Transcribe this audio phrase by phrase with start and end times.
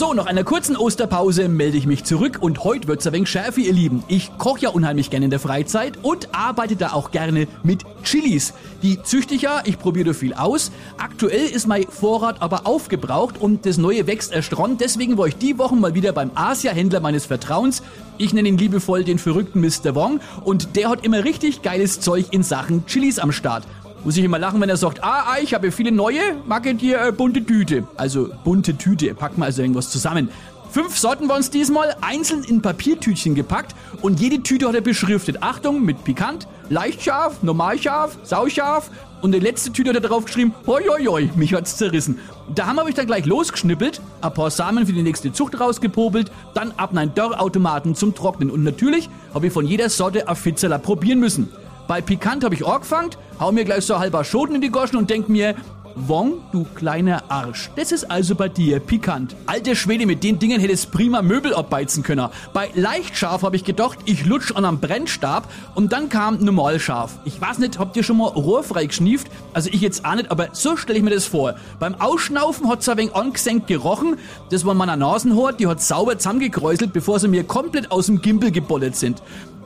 [0.00, 3.60] So, nach einer kurzen Osterpause melde ich mich zurück und heute wird's ein wenig schärfer,
[3.60, 4.02] ihr Lieben.
[4.08, 8.54] Ich koche ja unheimlich gerne in der Freizeit und arbeite da auch gerne mit Chilis.
[8.82, 10.72] Die züchte ich ja, ich probiere da viel aus.
[10.96, 14.78] Aktuell ist mein Vorrat aber aufgebraucht und das neue wächst erst ran.
[14.78, 17.82] Deswegen war ich die Woche mal wieder beim Asia-Händler meines Vertrauens.
[18.16, 19.94] Ich nenne ihn liebevoll den verrückten Mr.
[19.94, 23.64] Wong und der hat immer richtig geiles Zeug in Sachen Chilis am Start.
[24.02, 26.78] Muss ich immer lachen, wenn er sagt, ah, ah ich habe viele neue, mag ich
[26.78, 27.86] dir äh, bunte Tüte.
[27.96, 30.30] Also bunte Tüte, packen wir also irgendwas zusammen.
[30.70, 35.42] Fünf Sorten waren es diesmal, einzeln in Papiertütchen gepackt und jede Tüte hat er beschriftet.
[35.42, 38.88] Achtung, mit pikant, leicht scharf, normal scharf, sauscharf
[39.20, 42.20] und die letzte Tüte hat er drauf geschrieben, hoi hoi hoi, mich hat's zerrissen.
[42.54, 46.72] Da habe ich dann gleich losgeschnippelt, ein paar Samen für die nächste Zucht rausgepobelt, dann
[46.76, 50.78] ab in einen Dörrautomaten zum Trocknen und natürlich habe ich von jeder Sorte ein Fitzeler
[50.78, 51.50] probieren müssen.
[51.90, 55.10] Bei Pikant habe ich angefangen, hau mir gleich so halber Schoten in die Goschen und
[55.10, 55.56] denk mir,
[55.96, 57.68] Wong, du kleiner Arsch.
[57.74, 59.34] Das ist also bei dir pikant.
[59.46, 62.28] Alter Schwede, mit den Dingen hättest prima Möbel abbeizen können.
[62.52, 66.78] Bei leicht scharf habe ich gedacht, ich lutsch an einem Brennstab und dann kam normal
[66.78, 67.18] scharf.
[67.24, 69.26] Ich weiß nicht, habt ihr schon mal rohrfrei geschnieft?
[69.52, 71.56] Also ich jetzt auch nicht, aber so stelle ich mir das vor.
[71.80, 74.16] Beim Ausschnaufen hat's ein wenig angesenkt gerochen.
[74.50, 78.52] Das war meiner Nasenhort, die hat sauber zusammengekräuselt, bevor sie mir komplett aus dem Gimbel
[78.52, 79.20] gebollert sind.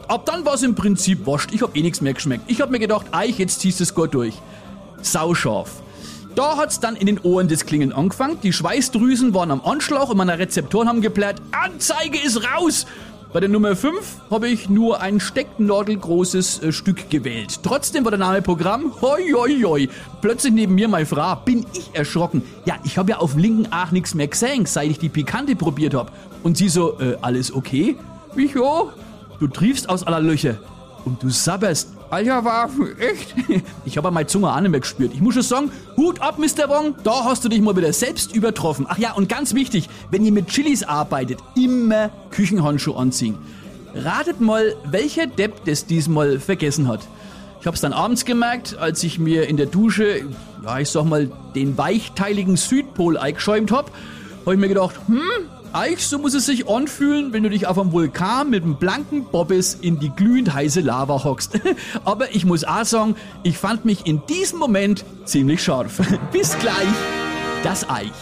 [0.09, 1.53] Ab dann war es im Prinzip wascht.
[1.53, 2.45] Ich hab eh nichts mehr geschmeckt.
[2.47, 4.35] Ich hab mir gedacht, eich, jetzt ziehst du es gut durch.
[5.03, 5.83] Sauscharf.
[6.35, 8.39] Da hat's dann in den Ohren des Klingen angefangen.
[8.43, 12.87] Die Schweißdrüsen waren am Anschlag und meine Rezeptoren haben geplärt, Anzeige ist raus!
[13.33, 17.59] Bei der Nummer 5 habe ich nur ein stecknadelgroßes äh, Stück gewählt.
[17.65, 18.93] Trotzdem war der Name Programm.
[19.01, 19.89] Hoi, hoi, hoi.
[20.21, 21.35] Plötzlich neben mir meine Frau.
[21.45, 22.43] Bin ich erschrocken.
[22.65, 25.57] Ja, ich habe ja auf dem linken Ach nichts mehr gesehen, seit ich die Pikante
[25.57, 26.13] probiert habe.
[26.45, 27.97] Und sie so, äh, alles okay?
[28.37, 28.93] Ich, ja,
[29.39, 30.57] Du triefst aus aller Löcher
[31.05, 31.89] und du sabberst.
[32.11, 33.35] Alter Waffe, echt?
[33.85, 35.13] Ich habe meine Zunge auch nicht mehr gespürt.
[35.13, 36.69] Ich muss schon sagen, Hut ab, Mr.
[36.69, 38.87] Wong, da hast du dich mal wieder selbst übertroffen.
[38.89, 43.37] Ach ja, und ganz wichtig, wenn ihr mit Chilis arbeitet, immer Küchenhandschuhe anziehen.
[43.95, 47.01] Ratet mal, welcher Depp das diesmal vergessen hat.
[47.61, 50.27] Ich habe es dann abends gemerkt, als ich mir in der Dusche,
[50.65, 53.91] ja, ich sag mal, den weichteiligen Südpol eingeschäumt habe.
[54.43, 55.21] Habe ich mir gedacht, hm,
[55.75, 59.25] Eich, so muss es sich anfühlen, wenn du dich auf einem Vulkan mit einem blanken
[59.25, 61.59] Bobbes in die glühend heiße Lava hockst.
[62.05, 66.01] Aber ich muss auch sagen, ich fand mich in diesem Moment ziemlich scharf.
[66.33, 66.87] Bis gleich,
[67.65, 68.13] das Eich.